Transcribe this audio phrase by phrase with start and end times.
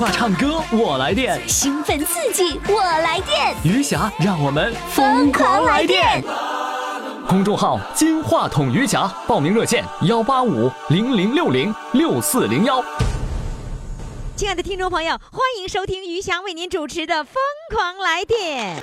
[0.00, 6.24] 话唱歌我来电，兴奋刺激我来电，余霞让我们疯狂来电。
[7.28, 12.82] 公众号“金话筒余霞”，报名热线：幺八五零零六零六四零幺。
[14.34, 17.34] 亲爱的听众朋友，欢迎收听余霞为您主持的《疯
[17.70, 18.82] 狂来电》。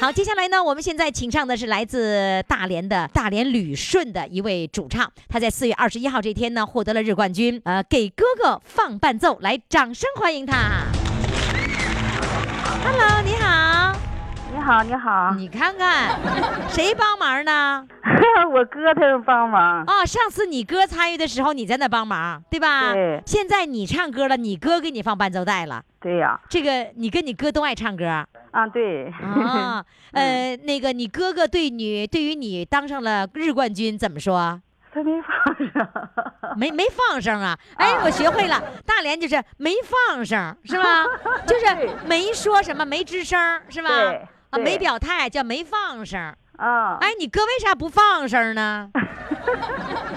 [0.00, 10.84] 好，接下来呢，我们现在请上的是来自大连的大连旅顺的一位主唱，他在四月二十一号这天呢获得了日冠军，呃，给哥哥放伴奏，来，掌声欢迎他。
[12.84, 13.92] Hello，你好，
[14.52, 16.16] 你好，你好，你看看
[16.68, 17.84] 谁帮忙呢？
[18.54, 19.82] 我哥他帮忙。
[19.82, 22.92] 哦，上次你哥参与的时候你在那帮忙，对吧？
[22.92, 23.20] 对。
[23.26, 25.82] 现在你唱歌了，你哥给你放伴奏带了。
[26.00, 26.40] 对呀。
[26.48, 28.24] 这个你跟你哥都爱唱歌。
[28.58, 29.06] 啊，对
[29.44, 34.60] 啊， 呃，那个你哥哥对你，对于你当上了日冠军怎么说？
[34.92, 35.88] 他没放声，
[36.56, 37.56] 没没放声啊？
[37.76, 41.04] 哎，我学会了，大连就是没放声，是吧？
[41.46, 41.66] 就是
[42.06, 43.90] 没说什么，没吱声，是吧？
[44.50, 46.20] 啊，没表态叫没放声。
[46.56, 48.90] 啊，哎，你哥为啥不放声呢？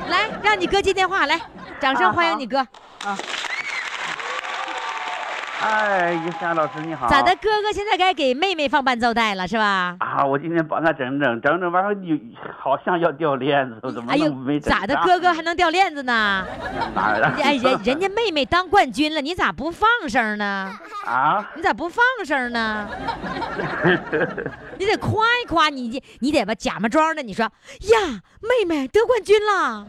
[0.09, 1.39] 来，让你哥接电话，来，
[1.79, 2.57] 掌声欢迎你哥。
[2.57, 3.15] 啊。
[5.61, 7.07] 哎，于霞老师你好。
[7.07, 9.95] 咋的，哥哥现在该给妹妹放伴奏带了是吧？
[9.99, 12.19] 啊，我今天帮她整整整整，完后你
[12.59, 16.43] 好像要掉链子，怎么能没咋的，哥哥还能掉链子呢？
[16.95, 17.27] 哪的？
[17.43, 20.73] 哎，人人家妹妹当冠军了，你咋不放声呢？
[21.05, 21.47] 啊？
[21.55, 22.89] 你咋不放声呢？
[24.79, 29.85] 你得夸一夸你，你得吧假模装的，你说呀，妹妹得冠军了。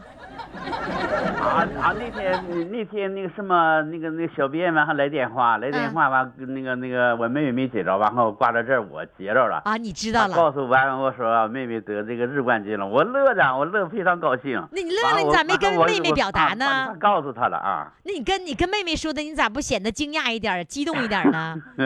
[0.53, 1.95] 啊啊！
[1.99, 9.63] 那天那天那个什么那个那个小编完还来电话，来电话完那个那个我妹妹没接着，完后挂到这儿我接着了。
[9.65, 10.35] 啊，你知道了。
[10.35, 14.63] 告诉完我说妹妹得这个日冠军了，我乐的，我乐非常高兴。
[14.73, 16.95] 那你乐了，你咋没跟妹妹表达呢？
[17.01, 17.93] 告诉她了啊。
[18.05, 21.57] 那你跟你跟妹妹说的，你咋不显得惊讶一点、激动一点呢？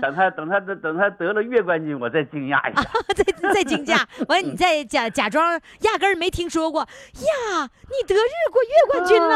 [0.00, 2.82] 等她等她等等她得了月冠军，我再惊讶一下。
[3.14, 6.80] 再再惊讶，完你再假假装压根儿没听说过。
[6.82, 7.29] 呀，
[7.88, 9.34] 你得日过月冠军了！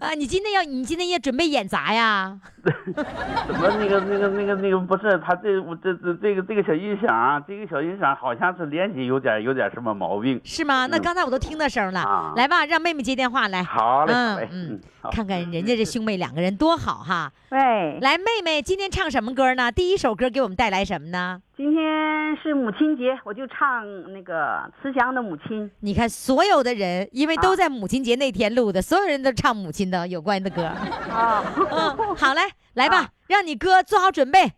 [0.00, 2.38] 啊，你今天要，你今天也准备演砸呀？
[2.62, 10.86] 怎么那个那个那个那个不是他这我这这这个这个小音响，这个小音响好像是连接有点有点什么毛病，是吗？
[10.86, 12.32] 那刚才我都听到声了。
[12.36, 13.62] 来吧，让妹妹接电话来。
[13.62, 14.80] 好嘞，嗯嗯，
[15.12, 17.30] 看看人家这兄妹两个人多好哈。
[17.50, 19.70] 喂，来，妹妹今天唱什么歌呢？
[19.70, 21.40] 第一首歌给我们带来什么呢？
[21.62, 23.84] 今天是母亲节，我就唱
[24.14, 25.70] 那个慈祥的母亲。
[25.80, 30.64] 你看，所有的人因为都在母亲节那天录的，所有人都唱母亲的有关的歌。
[30.64, 32.40] 啊，嗯，好嘞，
[32.72, 34.52] 来吧，让你哥做好准备，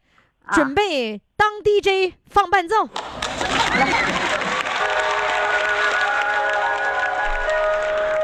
[0.53, 2.87] 准备当 DJ 放伴奏。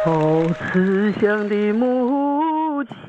[0.06, 3.04] 哦，慈祥的母亲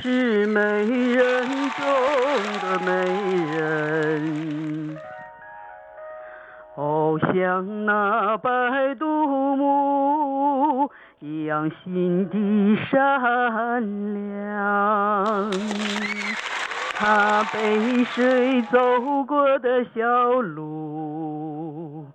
[0.00, 1.84] 是美人中
[2.62, 2.90] 的美
[3.56, 4.96] 人。
[6.76, 13.82] 哦，像那白度母一样心地善
[14.14, 15.50] 良，
[16.94, 18.78] 她背水走
[19.24, 20.00] 过的小
[20.40, 22.06] 路，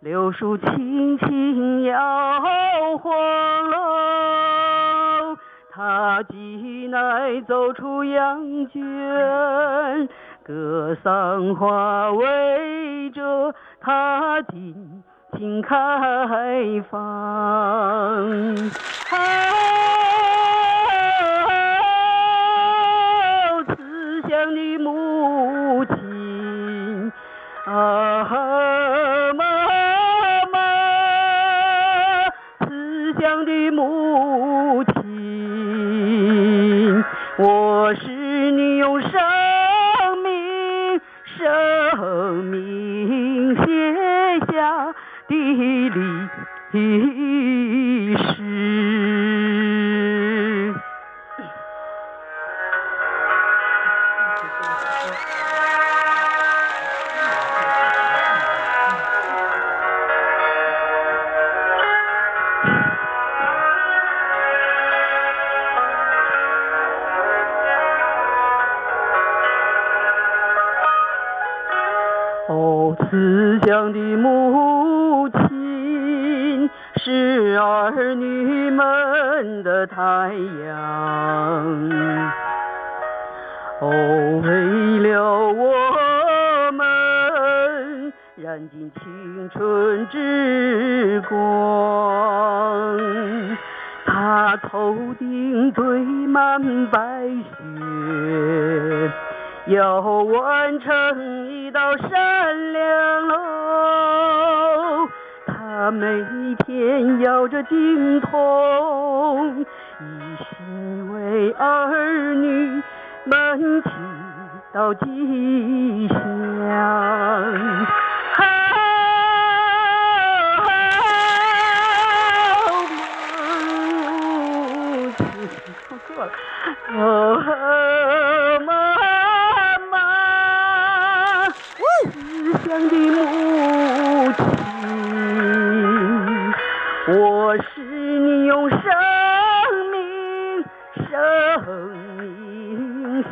[0.00, 1.96] 柳树轻轻摇
[2.98, 3.12] 晃
[3.70, 3.76] 喽，
[5.78, 10.08] 他挤奶走出羊圈。
[10.42, 15.04] 格桑花围着它尽
[15.36, 15.76] 情开
[16.90, 17.00] 放。
[17.00, 18.56] 啊，
[23.68, 27.12] 慈祥的母亲
[27.66, 28.24] 啊，
[37.38, 39.10] 我是你用生
[40.22, 40.38] 命。
[41.38, 43.62] 生命写
[44.52, 44.92] 下
[45.28, 45.34] 的
[46.72, 48.47] 历史。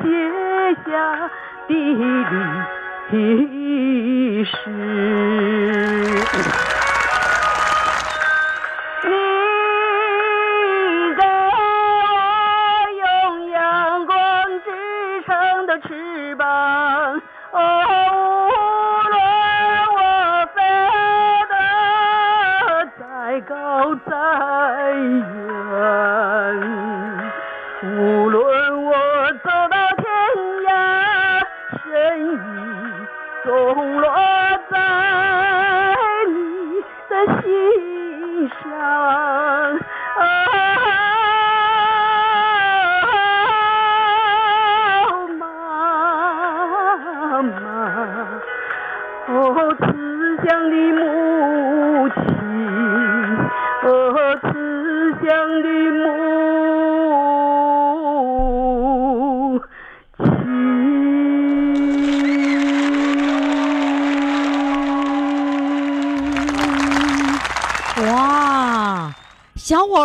[0.06, 0.12] 写
[0.84, 1.30] 下
[1.68, 1.74] 的
[3.10, 4.52] 历史。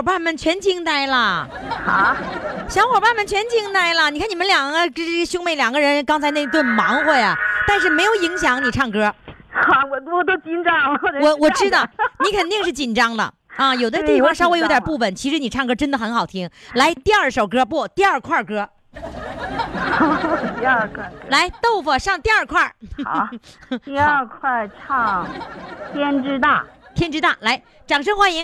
[0.01, 2.17] 伙伴们全惊呆了啊！
[2.67, 4.09] 小伙伴们全惊呆了！
[4.09, 7.37] 你看你们两个这兄妹两个人刚才那顿忙活呀，
[7.67, 9.03] 但是没有影响你唱歌。
[9.53, 10.99] 啊，我我都紧张了。
[11.21, 11.87] 我我知道
[12.25, 16.49] 你肯定是紧张了啊，有的地方稍微有点不稳，其实你唱歌真的很好听。
[16.73, 18.67] 来，第二首歌不，第二块歌，
[20.59, 22.73] 第二块，来豆腐上第二块，
[23.05, 23.29] 好，
[23.85, 25.27] 第二块唱
[25.93, 26.61] 《天之大》。
[26.95, 28.43] 天之大，来，掌声欢迎。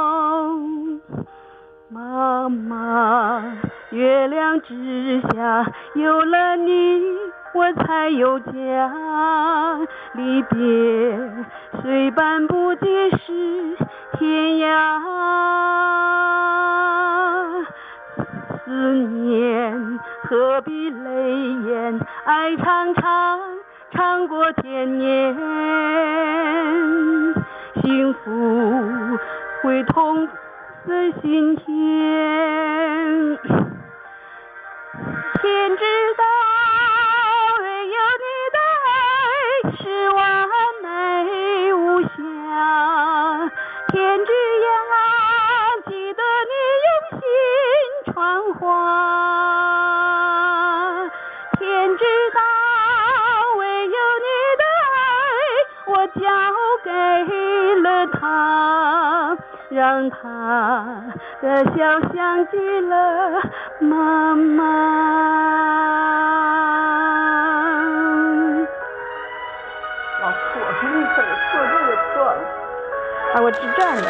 [2.21, 3.41] 妈妈，
[3.89, 7.01] 月亮之下有了你，
[7.51, 8.51] 我才有家。
[10.13, 10.59] 离别
[11.81, 13.75] 虽半步皆是
[14.19, 14.99] 天涯，
[18.65, 23.39] 思念何必泪眼，爱长长
[23.93, 25.35] 长过天年，
[27.81, 29.17] 幸福
[29.63, 30.27] 会痛
[30.87, 31.65] 在心田。
[35.41, 36.10] 天之
[59.91, 61.03] 让他
[61.41, 63.41] 的笑像极了
[63.79, 64.63] 妈妈。
[70.21, 71.21] 老错，那可
[71.51, 72.39] 错这个错了，
[73.33, 74.07] 啊，我知这样的呢。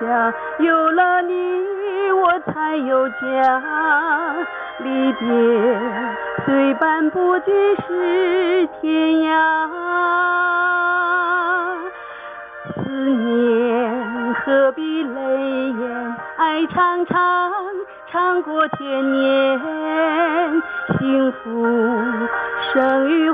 [0.00, 1.32] 下有了你，
[2.12, 3.16] 我才有家。
[4.78, 5.26] 离别
[6.46, 7.50] 虽半步即
[7.86, 9.32] 是天涯，
[12.74, 16.16] 思念何必泪眼？
[16.36, 17.52] 爱长长，
[18.12, 19.60] 长过千年。
[20.98, 21.66] 幸福
[22.72, 23.27] 生于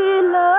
[0.00, 0.49] 像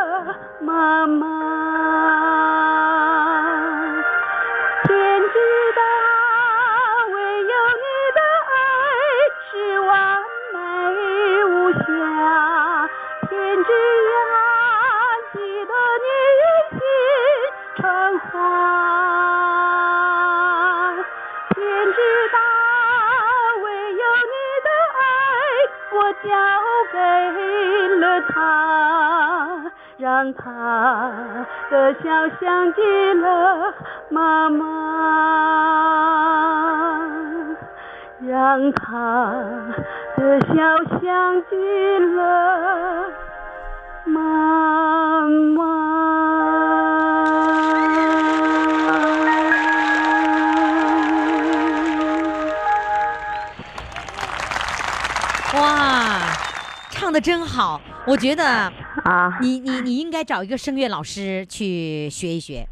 [32.04, 32.82] 笑像极
[33.14, 33.74] 了
[34.10, 34.66] 妈妈，
[38.28, 39.32] 让他
[40.18, 40.54] 的笑
[41.00, 41.56] 像极
[42.16, 42.20] 了
[44.06, 44.20] 妈
[45.56, 45.62] 妈。
[55.54, 55.68] 哇，
[56.90, 57.80] 唱的真好！
[58.08, 58.72] 我觉得
[59.04, 62.68] 啊，你你你应该找一个声乐老师去学一学。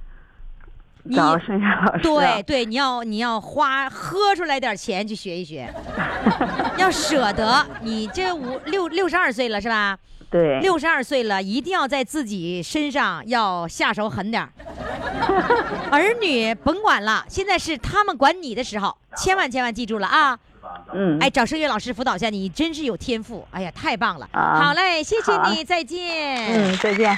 [1.04, 2.02] 你找声乐老师啊。
[2.02, 5.74] 对对，你要你要花喝出来点钱去学一学，
[6.78, 7.66] 要舍得。
[7.82, 9.98] 你这五六六十二岁了是吧？
[10.30, 14.50] 对，六十二岁了，一定要在自己身上要下手狠点儿。
[15.90, 20.38] 儿女甭管了，现在是他们管你的时候，千万千万记住了啊！
[20.93, 23.46] 嗯，哎，找声乐老师辅导一下你，真是有天赋。
[23.51, 24.27] 哎呀，太棒了！
[24.31, 26.48] 啊好嘞，谢谢你，再见。
[26.48, 27.17] 嗯，再见。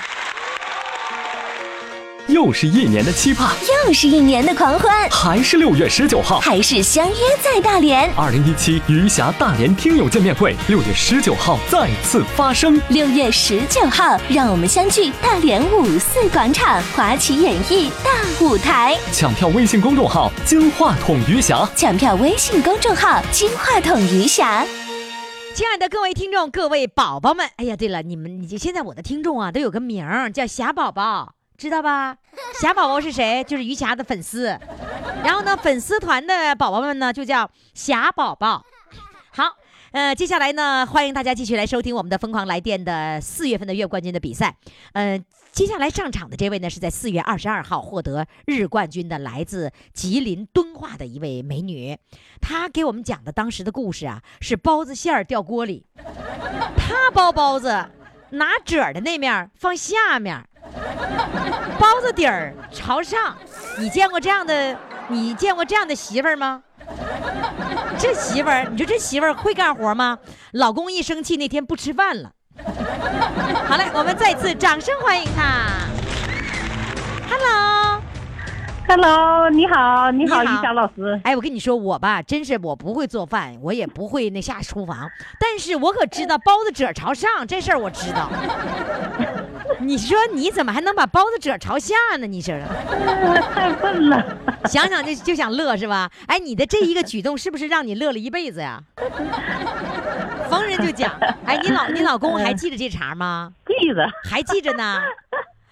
[2.31, 3.53] 又是一年的期盼，
[3.85, 8.09] 又是一年的狂欢，还是六月十九号，还是相约在大连。
[8.15, 12.81] 二零一七余霞大连听友见面会，六月十九号再次发生。
[12.87, 18.11] 六月十九号，让我们相聚大连五四广场华旗演艺大
[18.45, 18.97] 舞台。
[19.11, 24.65] 抢票微信公众号“金话筒余霞抢票微信公众号“金话筒余霞
[25.53, 32.17] 亲爱的各位听众，各位宝宝们，哎呀，对了，你们你现在我的听众啊都有个名儿叫霞宝宝，知道吧？
[32.59, 33.43] 霞宝宝是谁？
[33.43, 34.45] 就是余霞的粉丝。
[35.23, 38.65] 然后呢，粉丝团的宝宝们呢就叫霞宝宝。
[39.29, 39.57] 好，
[39.91, 44.55] 呃，接下来呢，欢迎大家继续来收听我们的《疯狂来电》的四月份的月冠军的比赛。
[44.93, 51.95] 呃，接下来上场的这位呢，是在四月二十二号获得日冠军的，来自吉林敦化的一位美女。
[52.41, 55.85] 她给我们讲的当时的故事啊，是包子馅儿掉锅里，
[56.75, 57.91] 她包包子
[58.31, 60.43] 拿褶儿的那面放下面，
[61.79, 63.35] 包子底儿朝上。
[63.77, 64.77] 你见过这样的？
[65.07, 66.63] 你见过这样的媳妇儿吗？
[67.97, 70.17] 这媳妇儿，你说这媳妇儿会干活吗？
[70.53, 72.31] 老公一生气那天不吃饭了。
[73.67, 75.67] 好嘞，我们再次掌声欢迎她。
[77.29, 77.90] Hello，
[78.93, 81.17] Hello，你好，你好，于霞老师。
[81.23, 88.29] 哎，我跟你说，我吧，真是我不会做饭，我也不会那下厨房，但是我可知道包子褶朝上这事儿，我知道。
[89.79, 92.27] 你说你怎么还能把包子褶朝下呢？
[92.27, 92.67] 你说说，
[93.55, 94.37] 太笨了。
[94.65, 96.11] 想想就就想乐是吧？
[96.27, 98.83] 哎，你的这一个举动是不是让你乐了一辈子呀？
[100.51, 101.09] 逢人就讲。
[101.45, 103.53] 哎，你老你老公还记着这茬吗？
[103.65, 104.99] 记着，还记着呢。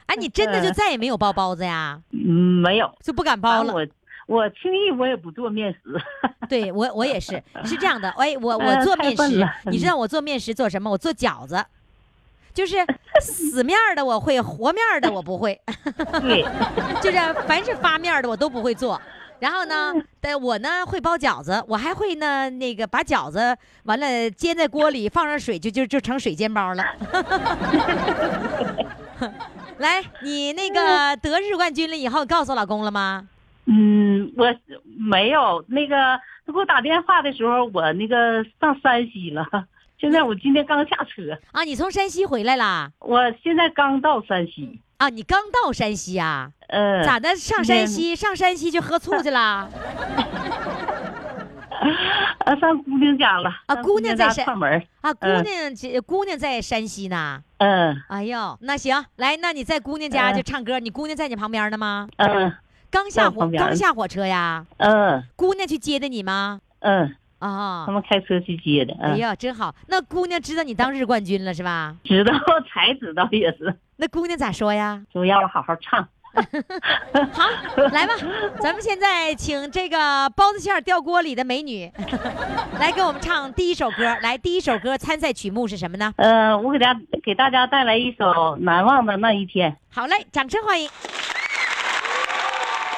[0.10, 2.02] 哎，你真的就再也没有包包子呀？
[2.12, 3.72] 嗯，没有，就不敢包了。
[3.72, 3.86] 我
[4.26, 5.80] 我轻易我也不做面食。
[6.50, 8.10] 对我我也是，是这样的。
[8.12, 10.90] 哎，我我呃做面食你知道我做面食做什么？
[10.90, 11.64] 我做饺子，
[12.54, 12.78] 就是
[13.22, 15.60] 死面儿的我会，和面儿的我不会。
[16.22, 16.44] 对，
[17.02, 19.00] 就是凡是发面儿的我都不会做。
[19.40, 26.84] 然后呢，但我呢会包饺子，我还会呢那个把饺子完了煎在锅里，放上水就就就成水煎包了。
[29.80, 33.28] 来，你那个得日冠军了以后，告诉老公了吗？
[33.66, 34.54] 嗯，我
[34.98, 35.96] 没有那个
[36.46, 39.46] 他给我打电话的时候，我那个上山西了。
[40.00, 42.90] 现在我今天刚下车，啊，你从山西回来啦？
[43.00, 44.80] 我现在刚到山西。
[44.98, 47.36] 啊，你刚到山西啊、呃，咋的？
[47.36, 49.68] 上山西，上山西去喝醋去啦？
[52.46, 53.50] 啊， 上姑娘家了。
[53.68, 54.46] 啊姑娘在山。
[55.02, 57.42] 啊，姑嗯娘这姑娘在山西呢。
[57.58, 62.08] 嗯哎呦，那行，来，那你在姑娘家嗯就唱歌，你姑娘在你旁边呢吗？
[62.18, 62.54] 嗯
[62.92, 64.66] 刚下火刚下火车呀？
[64.78, 66.60] 嗯姑娘去接的你吗？
[66.80, 68.94] 嗯，啊他，们开车去接的。
[69.00, 69.74] 嗯，哎呀，真好。
[69.88, 71.96] 那姑娘知道你当日冠军了是吧？
[72.04, 72.34] 知道
[72.74, 75.02] 才知道也是，那姑娘咋说呀？
[75.14, 76.08] 说要我好好唱。
[77.34, 77.50] 好，
[77.92, 78.14] 来吧，
[78.60, 81.92] 咱们现在请这个包子馅儿掉锅里的美女
[82.80, 84.18] 来给我们唱第一首歌。
[84.22, 86.14] 来，第一首歌参赛曲目是什么呢？
[86.18, 88.26] 呃，我给大家给大家带来一首
[88.58, 89.72] 《难忘的那一天》。
[89.94, 90.90] 好嘞，掌声欢迎。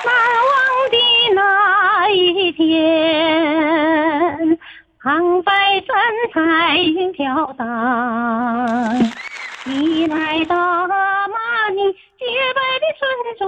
[0.03, 0.13] 难
[0.49, 0.55] 忘
[0.89, 0.97] 的
[1.35, 4.57] 那一天，
[5.01, 5.95] 苍白山
[6.33, 7.67] 彩云飘荡。
[9.63, 12.25] 你来到那里洁
[12.55, 13.47] 白的村庄，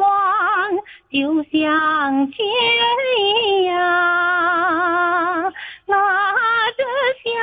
[1.12, 2.84] 就像亲人
[3.17, 3.75] 一样，
[5.88, 5.98] 拉
[6.77, 6.84] 着
[7.24, 7.34] 乡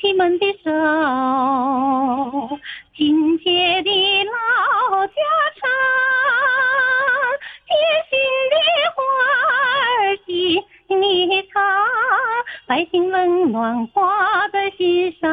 [0.00, 2.58] 亲们的手，
[2.96, 5.14] 亲切的老家
[5.60, 5.70] 常。
[7.68, 7.70] 贴
[8.10, 8.18] 心
[8.50, 8.54] 的
[8.96, 8.98] 话
[10.00, 10.28] 儿心
[11.00, 11.62] 里藏，
[12.66, 15.24] 百姓温暖挂在心上。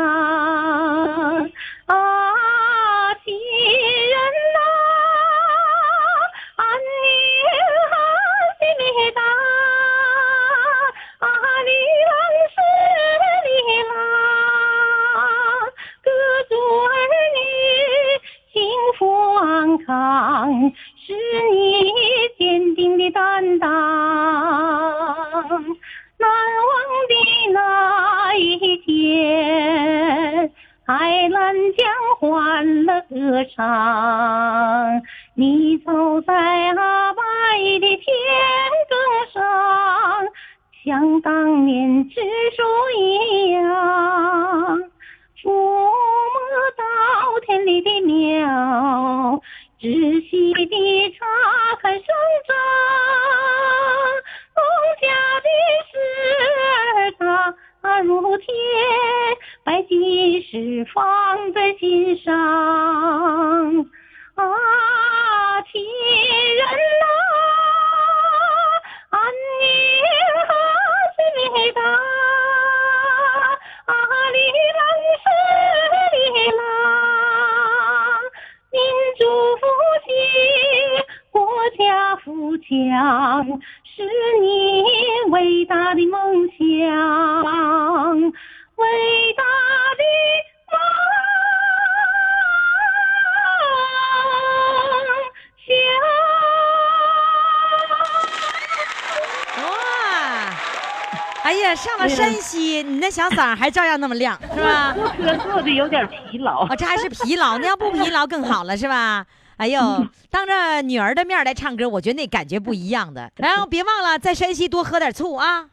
[101.76, 104.94] 上了山西，你那小嗓儿还照样那么亮， 是吧？
[104.94, 106.76] 坐车坐的有点疲劳哦，。
[106.76, 109.26] 这还是疲劳， 那要不疲劳更好了，是吧？
[109.58, 109.80] 哎呦，
[110.32, 113.32] 当着女儿的面来唱歌，我觉得那感觉不一样的。
[113.38, 115.66] 然后别忘了在山西多喝点醋啊，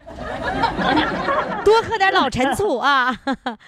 [1.65, 3.17] 多喝点老陈醋啊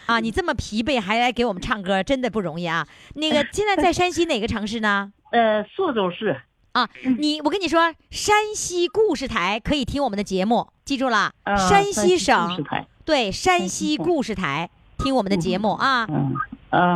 [0.07, 0.21] 啊！
[0.21, 2.87] 你这么疲惫还来给我们唱歌，真的不容易啊。
[3.14, 5.11] 那个现在在山西哪个城市呢？
[5.33, 6.42] 呃，朔州市。
[6.72, 12.87] 啊，你我跟你说，山西故事台可以听我们的节目，记住了，啊山西省台。
[13.04, 16.06] 对山西故事台听我们的节目啊。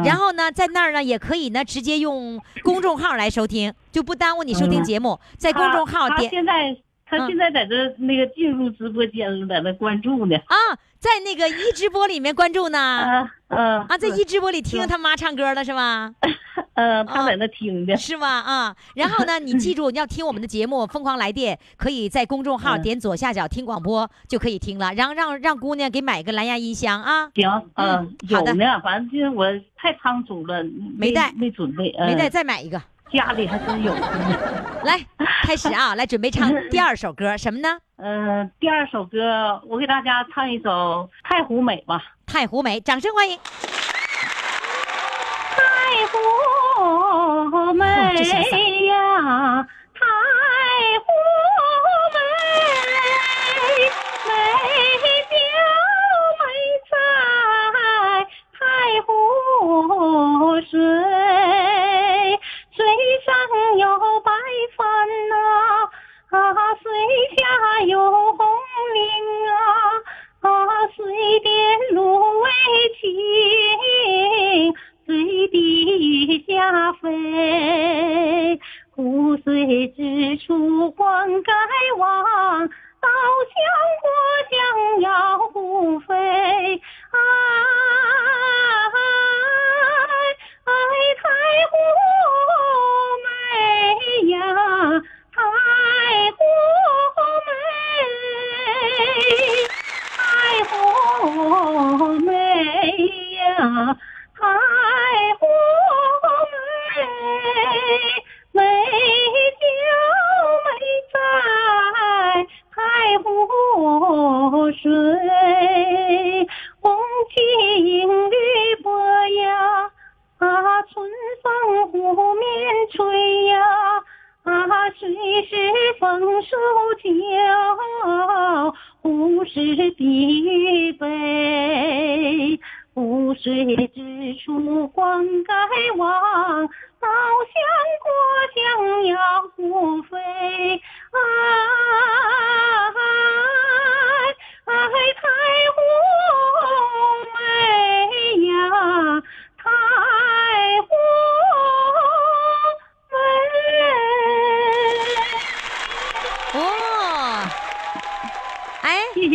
[0.05, 5.21] 然后呢，在那儿呢也可以呢直接用公众号来收听，就不耽误你收听节目。
[5.37, 10.37] 在公众号点现在他嗯现在在这那个进入直播间了，在那关注呢。
[10.47, 10.57] 啊，
[11.07, 12.79] 在那个一直播里面关注呢。
[12.79, 16.13] 啊嗯啊，在一直播里听他妈唱歌了是吗？
[16.75, 17.97] 嗯，他在那听的。
[17.97, 18.27] 是吗？
[18.29, 24.93] 啊，然后呢， 你记住，你要听我们的节目《疯狂来电》，可以在公众号嗯点左下角听广播就可以听了。
[24.95, 30.65] 然后让让姑娘给买个蓝牙音箱啊，行，嗯嗯，好的有呢，反正就是我太仓促了，
[30.99, 32.83] 没带没准备，嗯没带再买一个。
[33.13, 33.95] 家里还真有。
[34.85, 34.99] 来，
[35.45, 37.69] 开始啊， 来准备唱第二首歌，什么呢？
[37.99, 40.71] 嗯，第二首歌我给大家唱一首
[41.29, 42.03] 《太湖美》吧。
[42.27, 43.39] 太湖美，掌声欢迎。
[45.57, 47.85] 太湖美
[48.87, 50.01] 呀，太
[51.01, 51.07] 湖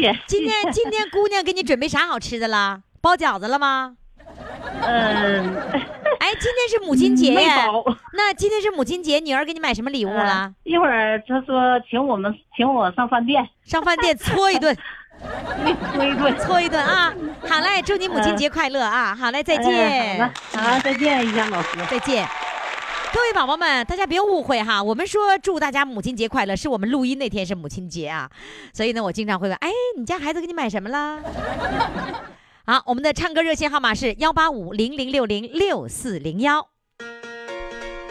[0.27, 2.81] 今天今天姑娘给你准备啥好吃的了？
[3.01, 3.95] 包饺子了吗？
[4.81, 5.55] 嗯，
[6.19, 7.45] 哎，今天是母亲节没。
[7.47, 7.83] 包。
[8.13, 10.47] 那今天是母亲节，女儿给你买什么礼物了？
[10.47, 14.75] 嗯一会儿她说请我们请我上饭店，上饭店搓一顿，
[15.93, 16.37] 搓一顿。
[16.39, 17.13] 搓一顿啊！
[17.47, 19.15] 好嘞，祝你母亲节快乐啊！
[19.19, 20.31] 好嘞，再哎见。
[20.53, 21.67] 好，好，再见，于江老师。
[21.89, 22.27] 再见。
[23.13, 28.29] 各位宝宝们，大家别误会哈，我们说祝大家母亲节快乐，是我们录音那天是母亲节啊，
[28.73, 31.19] 所以呢，我经常会问，哎，你家孩子给你买什么了？
[32.65, 36.70] 好，我们的唱歌热线号码是幺八五零零六零六四零幺。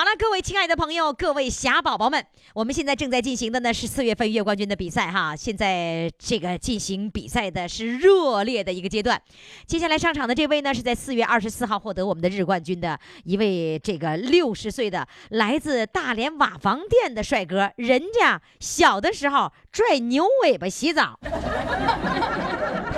[0.00, 5.36] 好了，各位亲爱的朋友，各位霞宝宝们，我们现在正在进行的呢是四月份月冠军的比赛哈。
[5.36, 9.20] 现在这个进行比赛的是热烈的一个阶段。
[9.66, 21.20] 接下来上场的这位呢，是在四月二十四号获得我们的日冠军的一位这个六十岁的来自大连瓦房店的帅哥，人家小的时候拽牛尾巴洗澡。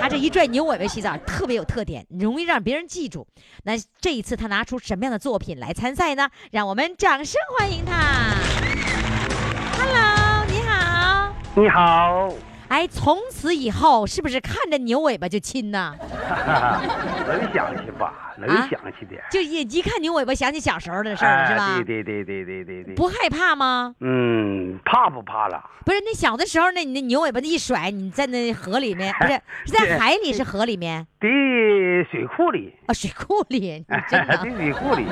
[0.03, 3.25] 他这一拽牛尾巴洗澡特别有特点，容易让别人记住。
[3.63, 6.29] 那这一次他拿出什么样的作品来参赛呢？
[6.51, 8.35] 让我们掌声欢迎他。
[9.77, 11.33] Hello，你好。
[11.55, 12.33] 你好，
[12.67, 15.95] 哎，从此以后是不是看着牛尾巴就亲呢？
[16.27, 16.81] 哈哈，
[17.25, 18.32] 很想亲吧？
[18.37, 19.21] 能啊想起点。
[19.31, 21.75] 就一一看牛尾巴想起小时候的事儿了，是吧？
[21.77, 22.95] 哎对对对对对对对。
[22.95, 23.95] 不害怕吗？
[23.99, 25.69] 嗯，怕不怕了？
[25.85, 29.33] 不是，那小的时候，那你那牛尾巴那一甩，你在那河里面， 不是
[29.65, 31.29] 是在海里，是河里面对
[32.05, 35.05] 水库里，啊，水库里，你真的 的，水库里。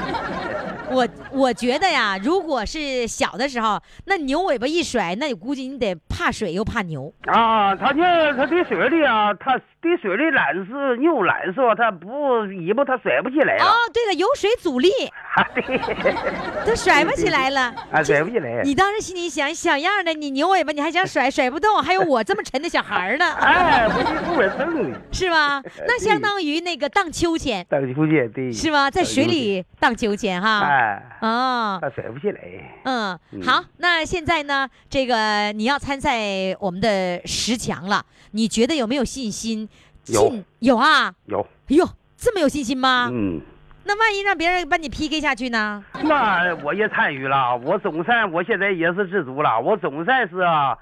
[0.90, 7.14] 我我觉得呀，如果是小的时候，那牛尾巴一甩，那你估计你得怕水又怕牛。
[7.26, 12.08] 啊，他那他对水里啊，他的水里懒是牛懒说，他不
[12.46, 13.65] 尾巴他甩不起来了。
[13.65, 14.89] 哦，对了，有水阻力，
[15.36, 15.80] 啊，对，
[16.65, 17.74] 都甩不起来了。
[17.91, 18.62] 啊，甩不起来。
[18.63, 25.62] 你当时心里想，小样的，你牛尾巴你还想甩，甩不动，还有我这么沉的小孩呢，哎，我就不稳重的， 是吧？
[25.88, 28.52] 那相当于那个荡秋千，荡秋千对。
[28.52, 28.89] 是吧？
[28.91, 30.60] 在水里荡秋千哈。
[30.62, 32.41] 哎，哦，他甩不起来。
[32.84, 39.67] 嗯，嗯好，那现在呢，这个你要参赛我们的十强了，你觉得有没有信心？
[40.08, 41.86] 有有啊，有，哎呦，
[42.18, 43.10] 这么有信心吗？
[43.12, 43.40] 嗯，
[43.86, 45.84] 那万一让别人把你 PK 下去呢？
[46.04, 50.78] 那我也参与了，我总算我现在也是知足了，我总算是啊，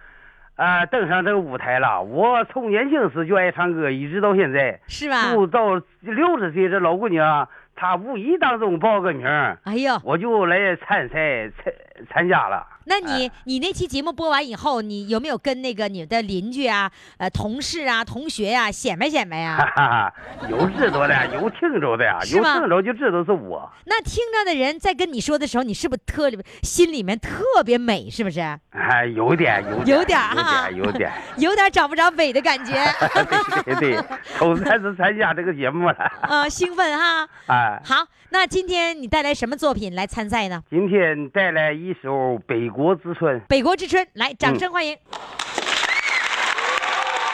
[0.56, 2.02] 呃，登上这个舞台了。
[2.02, 5.34] 我从年轻时就爱唱歌，一直到现在，是吧？
[5.34, 11.74] 就到六十岁这老姑娘，她无意当中报个名儿，哎呦，我就来参赛参
[12.12, 12.66] 参加了。
[12.90, 20.12] 那你你那期节目播完以后，你有没有跟那个你的邻居啊、呃同事啊、同学呀、显摆显摆呀、
[20.50, 23.72] 有知道的，有听着的呀，有是吗听着就知道是我。
[23.86, 26.32] 那听着的人在跟你说的时候，你是不是特
[26.64, 28.10] 心里面特别美？
[28.10, 28.40] 是不是？
[28.72, 31.12] 哎，有点，有有点点儿哈有点，有点。
[31.38, 32.74] 有点 找不着北的感觉，
[33.64, 34.04] 对对对，
[34.40, 35.94] 总算 是参加这个节目了。
[36.24, 37.28] 呃，兴奋哈。
[37.48, 40.64] 哎，好，那今天你带来什么作品来参赛呢？
[40.70, 42.10] 今天带来一首
[42.48, 43.40] 《北国之春》。
[43.48, 44.98] 北国之春，来，掌声欢迎。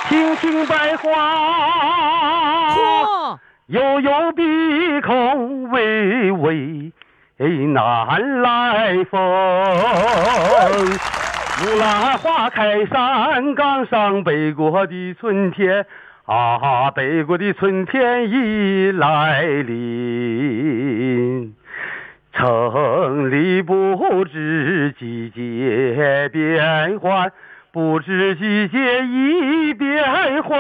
[0.08, 4.44] 青青百花，嚯，悠悠碧
[5.02, 6.92] 空，巍巍
[7.38, 9.20] 南来风。
[11.58, 15.86] 木兰花开山岗上，北国的春天
[16.26, 21.56] 啊，北国的春天已来临。
[22.38, 27.32] 城里不知季节变换，
[27.72, 30.60] 不知季节已变换。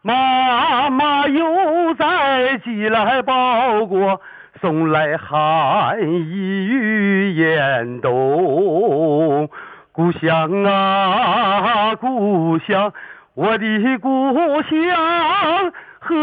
[0.00, 4.22] 妈妈又在寄来包裹，
[4.58, 9.50] 送来寒衣与严冬。
[9.92, 12.90] 故乡啊，故乡，
[13.34, 16.16] 我的故乡，何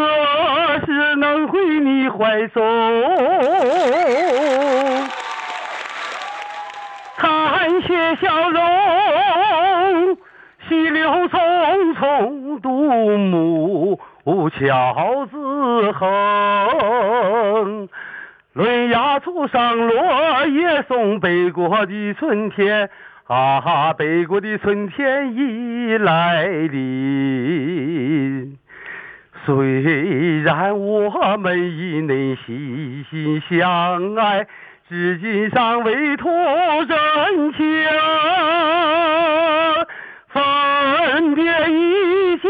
[0.85, 2.63] 时能回你怀中？
[7.15, 10.17] 看些笑容，
[10.67, 12.91] 细柳匆匆，独
[14.23, 17.87] 木桥自横。
[18.53, 22.89] 轮崖初上落叶送北国的春天
[23.27, 28.57] 啊，北国的春天已来临。
[29.47, 34.45] 虽然我们已能心心相爱，
[34.89, 36.29] 至今尚未脱
[36.83, 37.65] 真情。
[40.27, 42.49] 分别已经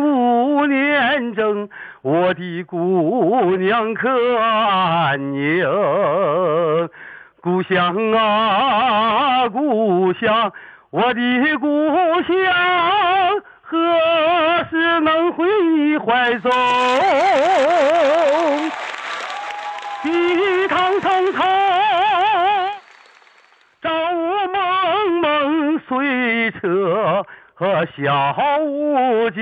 [0.00, 1.68] 五年整，
[2.02, 5.64] 我的姑娘可安宁？
[7.40, 10.52] 故乡啊，故乡，
[10.90, 11.68] 我的故
[12.22, 12.34] 乡，
[13.72, 13.78] 何
[14.68, 16.52] 时能回你怀中？
[20.02, 21.42] 碧堂苍苍，
[23.82, 27.24] 朝雾蒙蒙，随车
[27.96, 29.40] 小无惊。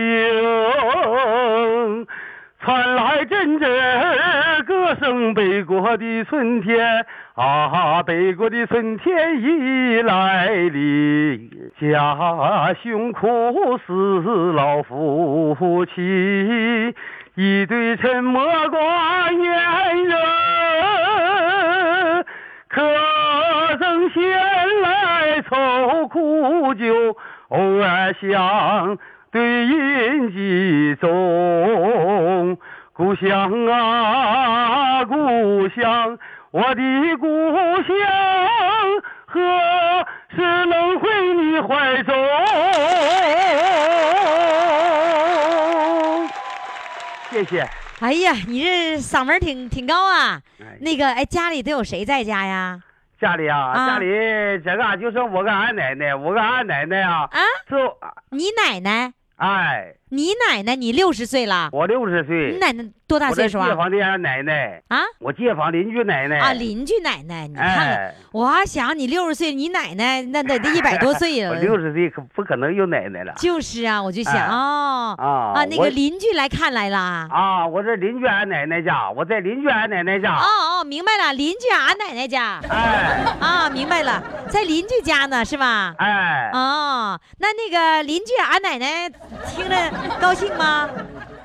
[2.63, 7.05] 传来阵阵歌声，北国的春天
[7.41, 11.49] 啊，北国的春天已来临。
[11.81, 16.95] 家兄苦死老夫妻，
[17.37, 20.15] 一对沉默寡言人，
[22.69, 22.83] 可
[23.79, 24.23] 曾闲
[24.83, 27.17] 来愁苦酒，
[27.49, 28.99] 偶尔相
[29.33, 32.59] 对饮几盅。
[32.93, 36.19] 故乡啊，故乡，
[36.53, 36.83] 我的
[37.19, 37.27] 故
[37.87, 37.95] 乡，
[39.27, 39.41] 何
[40.35, 42.13] 时能回你怀中？
[47.31, 47.65] 谢谢。
[48.01, 50.43] 哎呀，你这嗓门挺挺高啊。
[50.61, 52.81] 哎那个，哎，家里都有谁在家呀？
[53.21, 54.07] 家里啊，啊家里
[54.65, 57.39] 这个就剩我跟俺奶奶，我跟俺奶奶啊，啊，
[57.71, 57.97] 就
[58.31, 59.13] 你奶奶？
[59.37, 63.69] 哎，你奶奶你六十岁了，我六十岁你，奶奶多大岁数啊？
[63.69, 71.61] 街坊的奶奶，啊我街坊邻居奶奶啊，邻居奶奶，你看看，哎，我还想你六十岁，你奶奶那得得一百多岁我了。
[71.63, 75.27] 六十岁可不可能有奶奶了就是啊，我就想哎哦啊
[75.61, 76.99] 啊，那个邻居来看来了。
[77.31, 77.67] 啊！
[77.67, 85.95] 我这邻居俺奶奶家，我在邻居俺奶奶家，哦哦，明白了，邻居俺奶奶家哎 啊，明白了，在邻居家呢，是吧？
[85.99, 89.09] 哎，哦，那那个邻居俺奶奶
[89.47, 89.77] 听着
[90.21, 90.89] 高兴吗？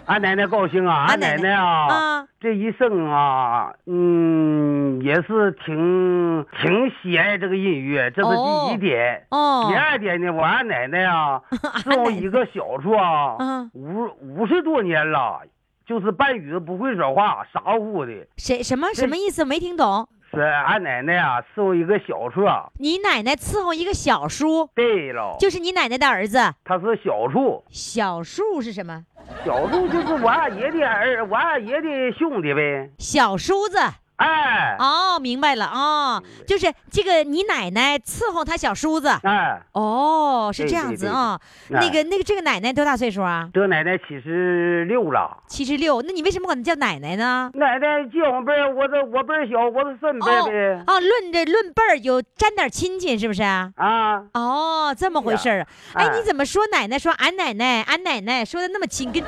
[0.08, 1.06] 俺奶奶高兴啊！
[1.08, 9.26] 俺俺奶奶啊，啊，这一生啊，嗯，也是挺挺喜爱这个音乐，这是哦第一点。
[9.32, 11.41] 哦第，二点呢，我俺奶奶啊，
[11.86, 15.41] 俺种奶一个小处啊，嗯五五十多年了，
[15.88, 18.12] 就是半语不会说话，傻乎乎的。
[18.38, 19.44] 谁什么什么意思？
[19.44, 20.08] 没听懂。
[20.36, 22.45] 说俺奶奶啊，伺候一个小叔，
[22.78, 26.38] 你奶奶伺候一个小叔，对喽，就是你奶奶的儿子。
[26.65, 29.06] 他是小叔，小叔是什么？
[29.45, 32.89] 小叔就是我二爷的儿，我二爷的兄弟呗。
[33.00, 33.80] 小叔子。
[34.17, 39.10] 哎哦，明白了哦，就是这个你奶奶伺候他小叔子。
[39.23, 41.39] 哎，哦，是这样子啊。
[41.67, 43.49] 对那个那个这个奶奶多大岁数啊？
[43.54, 45.38] 这奶奶七十六了。
[45.47, 46.01] 七十六。
[46.01, 47.51] 那你为什么管她叫奶奶呢？
[47.56, 50.84] 奶奶叫我辈儿，我这我辈儿小，我是孙辈儿呗。
[50.88, 53.71] 哦，论这论辈儿有沾点亲戚是不是啊？
[53.75, 59.21] 啊，哦，这么回事儿哎你怎么说奶奶说俺奶奶俺奶奶说的那么亲，跟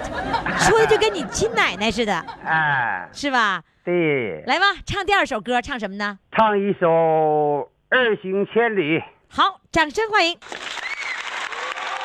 [0.60, 3.62] 说的就跟你亲奶奶似的，哎，是吧？
[3.88, 6.20] 对，来吧，唱第二首歌，唱什么呢？
[6.34, 6.90] 唱一首
[7.90, 9.00] 《儿行千里》。
[9.30, 10.38] 好，掌声欢迎。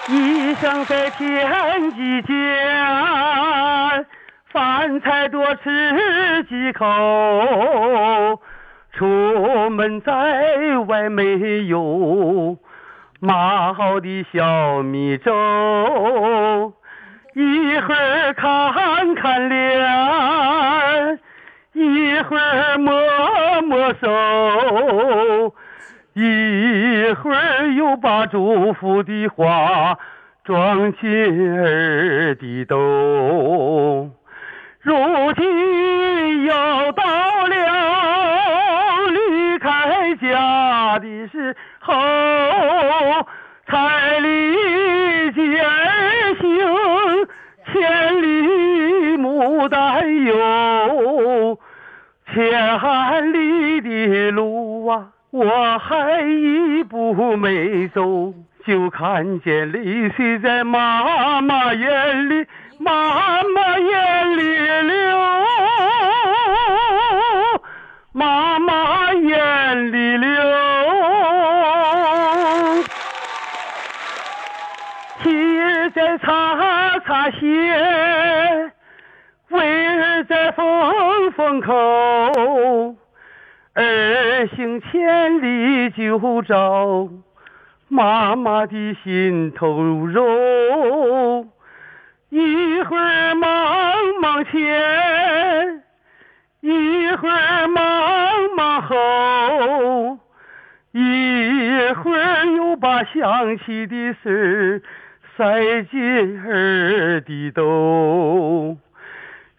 [0.07, 4.07] 一生在天地间，
[4.53, 8.40] 饭菜多吃几口，
[8.92, 12.57] 出门在外没有
[13.18, 16.73] 码好的小米粥，
[17.35, 21.18] 一会儿看看脸，
[21.85, 22.92] 一会儿摸
[23.62, 25.55] 摸手。
[26.14, 29.99] 一会儿又把祝福的话
[30.45, 34.11] 装进儿的兜，
[34.81, 36.53] 如今又
[36.92, 37.03] 到
[37.47, 37.57] 了
[39.09, 41.95] 离开家的时候，
[43.66, 44.55] 彩礼
[52.79, 58.33] 千里的路啊，我还一步没走，
[58.67, 62.47] 就看见泪水在妈妈眼里，
[62.79, 64.43] 妈妈眼里
[64.89, 65.19] 流，
[68.13, 70.31] 妈妈眼里流。
[75.23, 78.72] 妻儿在擦擦鞋。
[80.62, 82.96] 为儿在缝缝口，
[83.75, 87.09] 儿行千里就找
[87.88, 91.46] 妈妈的心头肉。
[92.31, 95.83] 一会儿忙忙前，
[96.61, 97.85] 一会儿忙
[98.57, 100.18] 忙后，
[100.92, 104.81] 一会儿又把想起的事儿
[105.37, 108.77] 塞进儿的兜。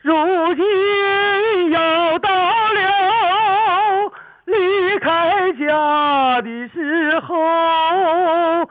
[0.03, 4.11] 如今要到了
[4.43, 8.69] 离开家的时候，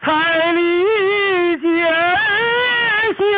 [0.00, 2.16] 彩礼接儿
[3.12, 3.28] 行，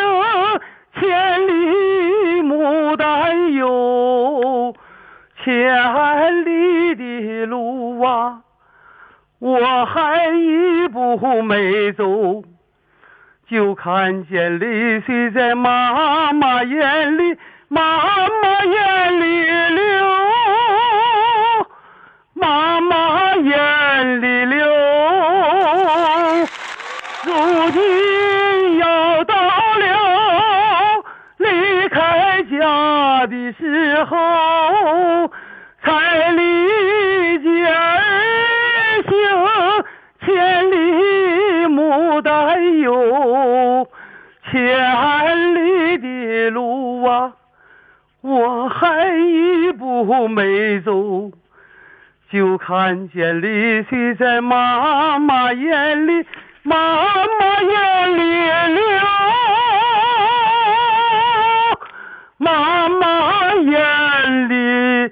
[1.01, 4.73] 千里牡丹游，
[5.43, 5.45] 千
[6.45, 8.43] 里的路啊，
[9.41, 12.45] 我还一步没走。
[13.49, 17.37] 就看见泪水在妈妈眼里，
[17.69, 20.07] 妈妈眼里流，
[22.35, 24.67] 妈妈眼里流。
[27.25, 31.05] 如今要到了
[31.39, 35.32] 离开家的时候，
[42.83, 43.89] 有，
[44.51, 47.33] 千里的路啊，
[48.21, 51.31] 我还一步没走。
[52.31, 56.27] 就看见泪水在妈妈眼里，
[56.63, 58.23] 妈妈眼里
[58.75, 58.81] 流，
[62.39, 65.12] 妈妈眼里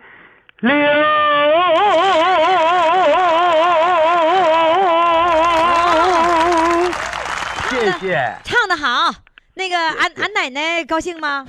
[8.70, 9.12] 的好。
[9.54, 11.44] 那个俺俺奶奶高兴吗？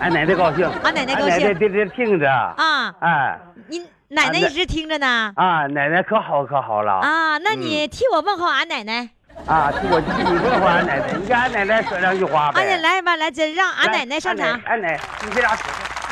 [0.00, 5.32] 俺奶奶高兴，俺奶奶高兴俺奶奶在这听着，啊，哎，你奶奶一直听着呢。
[5.34, 9.10] 啊，奶奶可好可好了，啊，那你替我问候俺奶奶。
[9.46, 12.60] 啊，我替你问候俺奶奶，你给俺奶奶说两句话呗。
[12.62, 14.48] 俺奶来吧，来，这让俺奶奶上场。
[14.64, 15.50] 俺奶，你这俩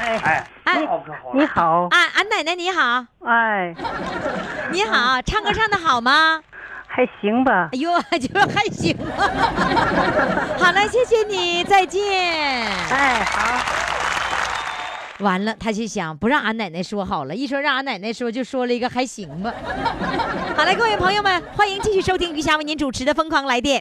[0.00, 1.34] 哎哎，哎可好可好了。
[1.34, 3.74] 你好，俺俺奶奶你好，哎，
[4.70, 6.42] 你好，唱歌唱的好吗？
[6.98, 7.78] 还行吧哎？
[7.78, 9.04] 呦，就还行吧。
[10.58, 12.02] 好了，谢谢你，再见。
[12.90, 13.62] 哎，好。
[15.20, 19.54] 完了，他就想不让俺奶奶说好了，一说让俺奶奶说，就说了一个还行吧。
[20.58, 23.80] 好了，各位朋友们，欢迎继续收听余霞为您主持的《疯狂来电》。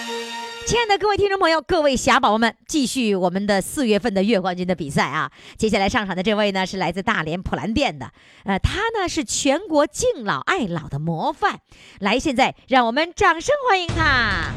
[0.65, 5.29] 亲爱的各位听众朋友，各位侠宝宝们，继续我们的四月份的月冠军的比赛啊！
[5.57, 8.11] 接下来上场的这位呢，是来自大连普兰店的，
[8.45, 11.59] 呃，他呢是全国敬老爱老的模范。
[11.99, 14.51] 来，现在让我们掌声欢迎他。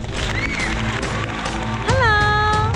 [1.88, 2.72] Hello，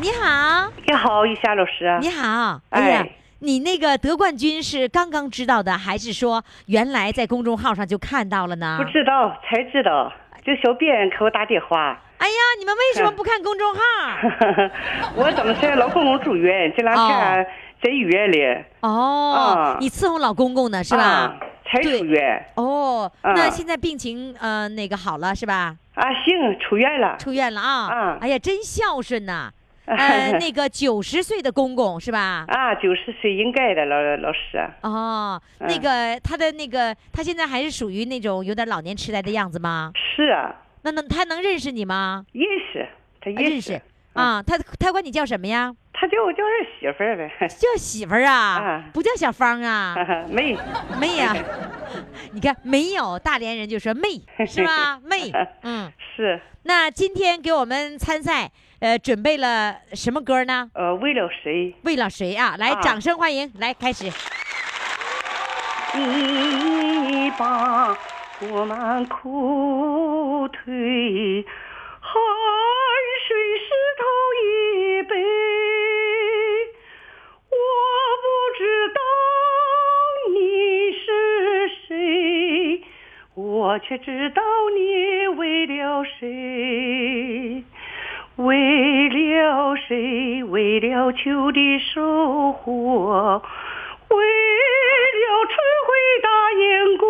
[0.00, 1.98] 你好，你好，玉霞老师。
[2.00, 3.02] 你好，哎呀。
[3.02, 8.80] 哎你那个得冠军是刚刚知道的，还是说原来在公众号上就看到了呢？
[8.82, 10.12] 不知道才知道，
[10.44, 13.80] 这小编给我打电话，哎呀，你们为什么不看公众号？
[15.16, 17.46] 我怎么在老公公住院，这两天
[17.82, 18.42] 在医院里，
[18.80, 21.34] 哦啊，你伺候老公公呢是吧啊？
[21.70, 25.76] 才对出院哦，啊那现在病情呃那个好了是吧？
[25.94, 27.16] 啊，行，出院了。
[27.18, 28.18] 出院了啊啊？
[28.22, 29.50] 哎呀，真孝顺呐！
[29.96, 32.44] 呃，那个九十岁的公公是吧？
[32.48, 34.58] 啊，九十岁应该的，老老师。
[34.82, 39.92] 哦，那嗯个他的那个他现在还是属于那种有点老年痴呆的样子吗？
[40.16, 42.24] 是啊，那能他能认识你吗？
[42.32, 42.86] 认识，
[43.20, 43.80] 他啊认识。
[44.14, 45.72] 啊，他他管你叫什么呀？
[45.92, 49.94] 他叫我叫儿媳妇儿呗，叫媳妇儿啊啊，不叫小芳啊。
[50.30, 50.56] 妹，
[51.00, 51.34] 妹呀、
[52.32, 54.08] 你看没有大连人就说妹
[54.46, 54.98] 是吧？
[55.04, 55.32] 妹，
[55.62, 60.70] 嗯，是，那今天给我们参赛，呃，准备了什么歌呢？
[60.72, 61.74] 呃，为了谁？
[61.82, 62.54] 为了谁啊？
[62.58, 64.04] 来，啊掌声欢迎，来开始。
[65.94, 67.88] 你把
[68.52, 71.44] 我们苦退，
[72.00, 72.22] 汗
[73.26, 74.04] 水湿透
[74.44, 75.16] 衣背。
[77.50, 77.56] 我
[78.22, 78.26] 不
[78.56, 78.62] 知
[78.94, 79.00] 道
[80.30, 81.06] 你是
[81.88, 82.84] 谁，
[83.34, 84.40] 我却知道
[84.72, 87.64] 你为了谁。
[88.38, 90.44] 为了谁？
[90.44, 93.42] 为了秋的收获，
[94.10, 95.88] 为了春回
[96.22, 97.08] 大雁归，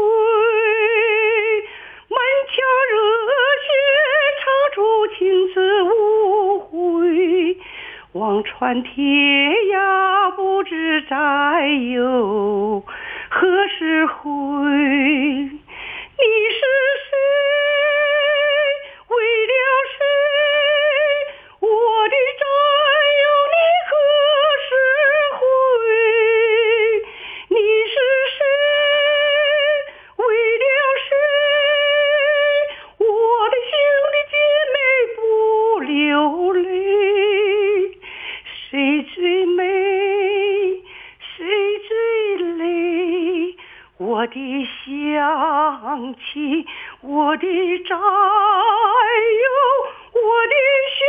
[2.09, 2.19] 满
[2.49, 2.57] 腔
[2.89, 2.97] 热
[3.61, 3.69] 血
[4.41, 4.79] 唱出
[5.19, 5.19] 情
[5.53, 7.59] 字无悔，
[8.13, 12.83] 望穿天涯不知再有
[13.29, 14.25] 何时回。
[14.25, 15.51] 你
[16.57, 16.61] 是
[17.05, 17.13] 谁？
[19.09, 19.15] 为
[19.47, 19.53] 了
[44.19, 44.35] 我的
[44.85, 46.67] 乡亲，
[47.03, 47.47] 我的
[47.89, 49.47] 战友，
[50.13, 50.55] 我的
[50.99, 51.07] 兄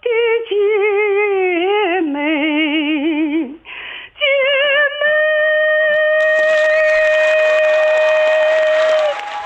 [0.00, 0.08] 弟
[0.48, 2.16] 姐妹，
[4.16, 4.24] 姐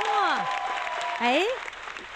[0.07, 0.15] 哇，
[1.19, 1.43] 哎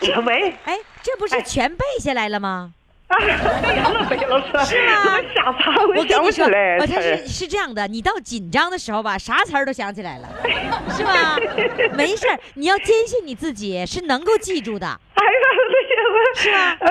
[0.01, 0.23] 妹。
[0.25, 2.75] 喂，哎，这不是全背下来了吗？
[2.75, 2.78] 啊，
[4.65, 4.95] 是是吗
[5.89, 10.29] 我跟你说，想不起来我他是是这样的，你到紧张的时候吧，啥词儿都想起来了，
[10.97, 11.37] 是吧？
[11.95, 14.87] 没事儿，你要坚信你自己是能够记住的。
[14.87, 15.31] 哎呀，
[16.35, 16.89] 这是吗呃，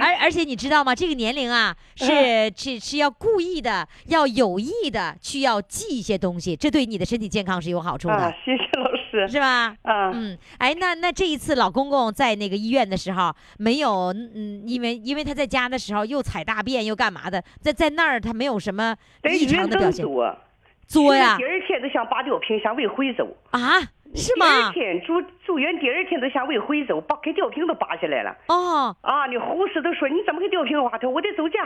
[0.00, 0.94] 而而且你知道吗？
[0.94, 8.99] 这个年龄啊，是是是要故意的，要有意的去要记一些东西，这对你的身体健康是有好处的，啊，谢谢老师。
[9.28, 9.74] 是吧？
[9.82, 18.94] 嗯，嗯，哎，那那这一次老公公在那个医院的时候，没有，嗯，因为因为他在家的时候又踩大便又干嘛的，在在那儿他没有什么
[19.24, 20.04] 异常的表现，
[20.86, 23.26] 作呀第二天都想拔吊瓶，想往回走。
[23.50, 23.80] 啊，
[24.14, 24.72] 是吗第二吗？
[24.72, 28.36] 天住住院，第二天都想往回走，把给吊瓶都拔下来了。
[28.48, 30.98] 哦，啊，你护士都说你怎么给吊瓶挖？
[30.98, 31.60] 他我得走家。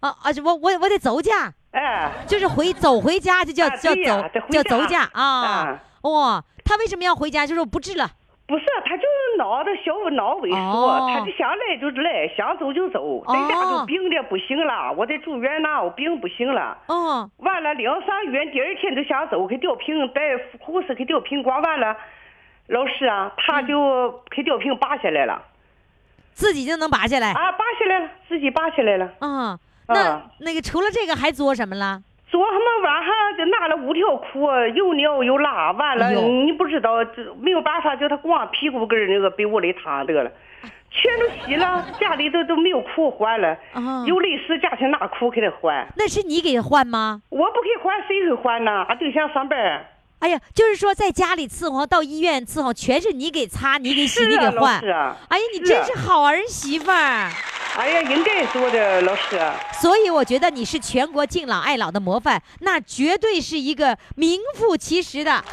[0.00, 0.28] 啊啊！
[0.44, 5.82] 我我我得走家，哎，就是回走回家就叫啊叫走叫走家啊啊。
[6.12, 7.46] 哇，他为什么要回家？
[7.46, 8.08] 就是不治了。
[8.48, 16.78] 不是，他就是脑的小脑萎缩，哦他就想来就来，想走就走，在家哦就病的不行了，我在住院呢，我病不行了。
[16.86, 20.20] 哦，完了，领上医院，第二天就想走，给吊瓶，大
[20.52, 21.96] 夫护士给吊瓶挂完了，
[22.68, 25.42] 老师啊，他嗯就给吊瓶拔下来了，
[26.32, 27.32] 自己就能拔下来。
[27.32, 29.10] 啊，拔下来了，自己拔下来了。
[29.18, 32.00] 啊，那啊那个除了这个还做什么了？
[32.28, 40.30] 做他妈晚上就拿了五条裤，又尿又拉，完了哎你不知道，这没有办法，叫他光屁股跟儿那个被窝里躺得了，
[40.90, 47.20] 全都洗了，家里头都没有裤换了，啊有类似家庭拿裤给他换，那是你给换吗？
[47.28, 48.82] 我不给换，谁给换呢？
[48.88, 49.86] 俺对象上班，
[50.20, 54.88] 哎呀，就是说在家里伺候，到医院伺候，全是你给擦，你给洗，啊，你给换是。
[54.88, 57.30] 啊，哎呀，你真是好儿媳妇儿。
[57.76, 59.38] 哎呀，应该做的，老师。
[59.74, 65.30] 所以我觉得你是全国敬老爱老的模范，那绝对是一个名副其实的。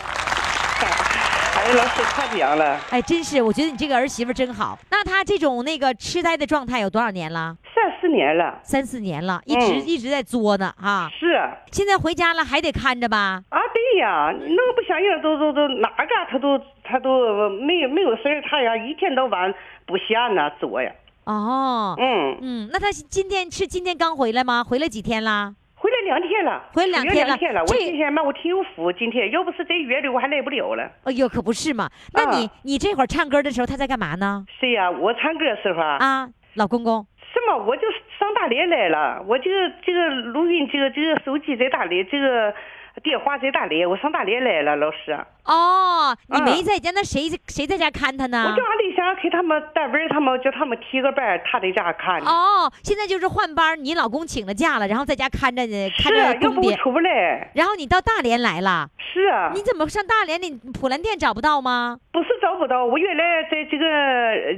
[1.55, 4.77] 哎呀，老师夸奖了，哎，真是，我觉得你这个儿媳妇真好。
[4.89, 7.55] 那她这种那个痴呆的状态有多少年了？
[7.75, 8.59] 三四年了。
[8.63, 11.09] 三四年了，一直、嗯一直在作呢啊。
[11.19, 13.43] 是啊，现在回家了还得看着吧？
[13.49, 19.53] 啊对呀，那个不像人都都都哪个他都他都没有没有事儿，他呀一天到晚
[19.85, 20.91] 不闲呐作呀。
[21.25, 24.63] 哦，嗯，嗯，那他今天是今天刚回来吗？
[24.63, 25.53] 回来几天啦？
[25.75, 27.61] 回来两天了，回来两天了两天了。
[27.61, 30.89] 我这今天嘛，我挺有福，今天要不是这约的，我还来不了了。
[31.03, 31.89] 哎呦，可不是嘛。
[32.13, 34.45] 那你、啊你这会儿唱歌的时候，他在干嘛呢？
[34.59, 34.89] 谁呀？
[34.89, 37.05] 我唱歌时候啊，啊，老公公。
[37.33, 37.65] 什么？
[37.65, 37.83] 我就
[38.17, 42.53] 上大连来了，我这个这个录音，这个这个手机在大连，这个
[43.01, 45.17] 电话在大连，我上大连来了，老师。
[45.45, 48.55] 哦，你啊没在家，那谁谁在家看他呢我？
[48.55, 52.29] 叫俺对象给他们单位他们叫他们提个班，他在家看呢。
[52.29, 56.71] 哦，现在就是换班，你老公请了假了，然后在家看着呢，看是啊，要不我。
[56.73, 57.51] 出不来。
[57.55, 60.41] 然后你到大连来了，是啊，你怎么上大连？
[60.41, 61.97] 你普兰店找不到吗？
[62.11, 63.85] 不是找不到，我原来在这个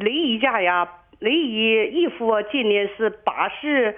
[0.04, 0.88] 雷姨家呀，
[1.20, 3.96] 雷姨姨夫今年是八十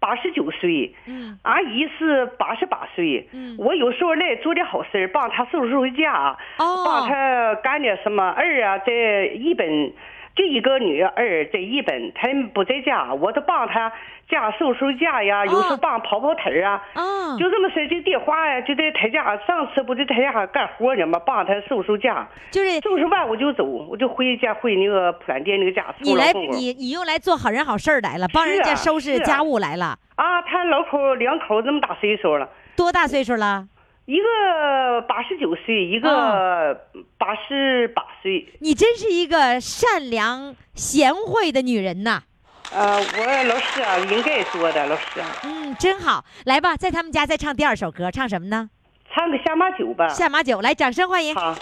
[0.00, 8.30] 八十九岁，嗯，俺姨是八十八岁，嗯我有时候来做点好事儿，帮她收拾收拾家，哦帮她干点什么。
[8.30, 9.92] 儿啊，在日本，
[10.36, 13.92] 这一个女儿在日本，她不在家，我都帮她
[14.28, 16.82] 家收拾收拾家呀，有时候哦帮跑跑腿儿啊。
[16.94, 25.94] 啊，就这么事儿，这个电话呀，就在他家，上次不在他家干活呢嘛，帮他收拾家，就是收拾完我就走，我就回家回那个普兰店那个家。
[26.00, 29.98] 你来，你你又来做好人好事儿来了，帮人家收拾家务来了。
[30.16, 33.66] 啊，他老口两口儿这么大岁数了，多大岁数了？
[34.04, 36.80] 一个八十九岁，一哦个
[37.18, 38.46] 八十八岁。
[38.60, 42.22] 你真是一个善良贤惠的女人呐。
[42.70, 46.24] 呃，我老师啊，应该做的，老师啊，嗯，真好。
[46.44, 48.68] 来吧，在他们家再唱第二首歌，唱什么呢？
[49.10, 50.08] 唱个下马酒吧。
[50.08, 51.34] 下马酒，来，掌声欢迎。
[51.34, 51.56] 好。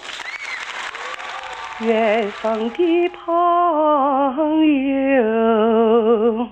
[1.81, 4.67] 远方的朋
[5.15, 6.49] 友，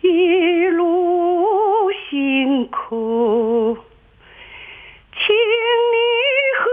[0.00, 3.76] 一路辛苦，
[5.12, 5.34] 请
[5.92, 5.96] 你
[6.58, 6.64] 喝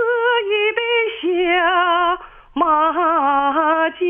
[0.46, 0.82] 一杯
[1.22, 2.20] 下
[2.54, 4.06] 马酒。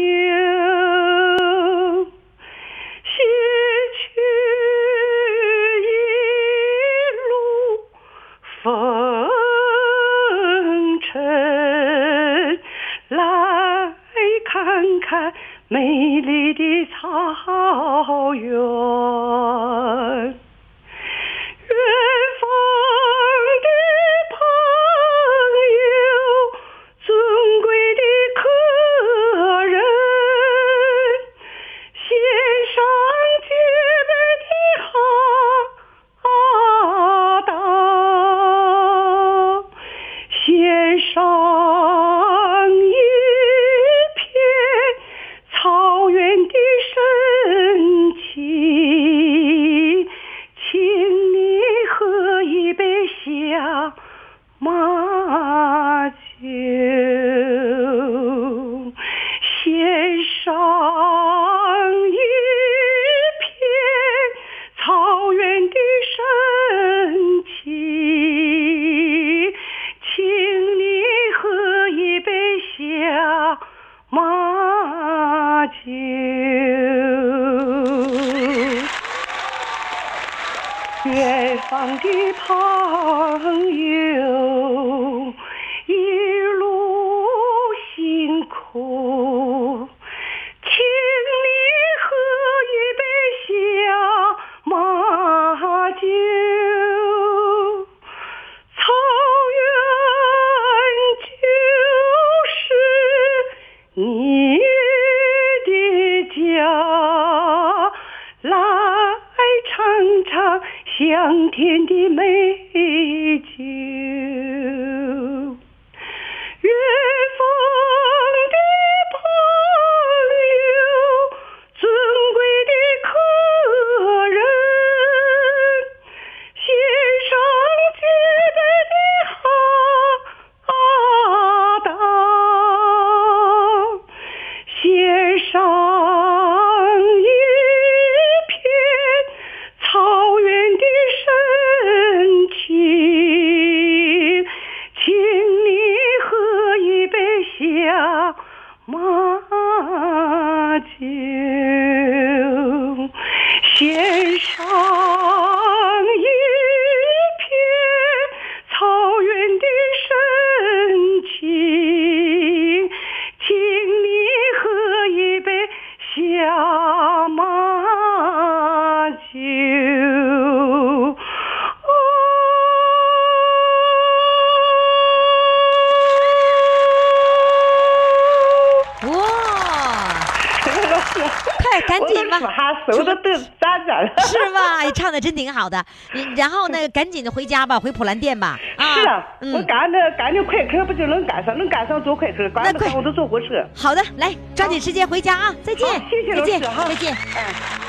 [185.70, 185.86] 好的。
[186.16, 188.58] 嗯然后呢， 赶紧的回家吧，回普兰店吧。
[188.80, 191.56] 是啊，嗯我赶着赶着快车不就能赶上？
[191.58, 193.48] 能赶上坐快车，赶不快上我都坐火车。
[193.76, 195.56] 好的，来，抓紧时间回家啊！
[195.64, 197.12] 再见，谢谢再见，老师哈再见。
[197.14, 197.89] 你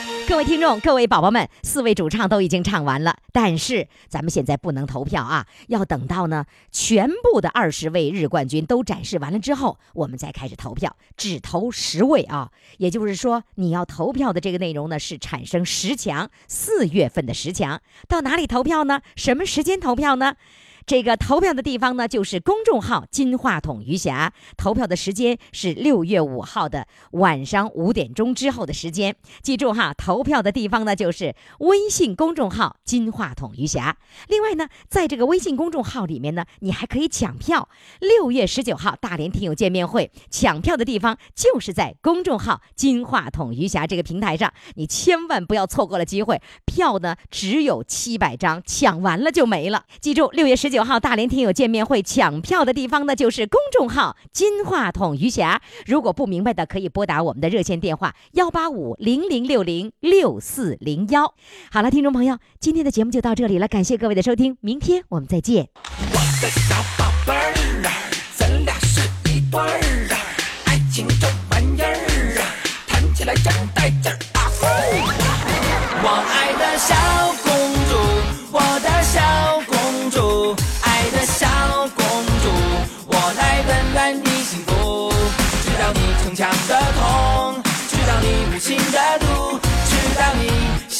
[0.31, 12.49] 各位听众，各位宝宝们，四位主唱都已经唱完了，但是咱们现在不能投票啊，要等到呢全部的二十位日冠军都展示完了之后，我们再开始投票，只投十位啊。
[12.77, 19.01] 也就是说，你要投票的这个内容呢是产生十强，四月份的十强，到哪里投票呢？
[19.17, 20.35] 什么时间投票呢？
[20.85, 24.33] 这个投票的地方呢，就是公众号“金话筒余霞”。
[24.57, 29.15] 投票的时间是六月五号的晚上五点钟之后的时间。
[29.41, 33.97] 记住哈，投票的地方呢，就是微信公众号“金话筒余霞”。
[34.27, 37.69] 另外呢，在这个微信公众号里面呢，你还可以抢票。
[37.99, 46.41] 六月十九号大连听友见面会，抢票的地方就是在公众号“金话筒余霞”这个平台上，你千万不要错过了机会。
[46.65, 49.85] 票呢只有七百张，抢完了就没了。
[49.99, 55.61] 记住，六月十九号大连听友见面会抢票的地方呢，就是公众号“金话筒余霞”。
[55.85, 61.35] 如果不明白的，可以拨打我们的热线电话幺八五零零六零六四零幺。
[61.71, 65.69] 好了，听众朋友，今天的节目就到这里了，感谢各位的收听，明天我们再见。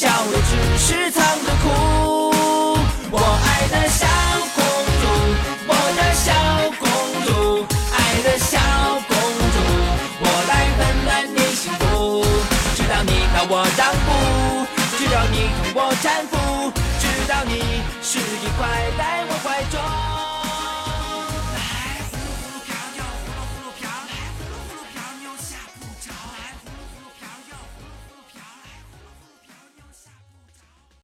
[0.02, 2.74] 笑的只是藏着哭。
[3.12, 4.04] 我爱的小
[4.52, 4.58] 公
[5.00, 5.04] 主，
[5.68, 6.26] 我的小
[6.80, 6.84] 公
[7.24, 8.58] 主，爱的小
[9.06, 9.14] 公
[9.54, 9.56] 主，
[10.18, 12.26] 我来温暖你幸福，
[12.74, 14.66] 知道你把我让步，
[14.98, 15.36] 直到你
[15.72, 16.34] 同我搀扶，
[16.98, 17.62] 知道你
[18.02, 18.91] 是一块。